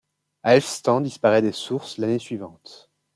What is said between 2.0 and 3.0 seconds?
suivante.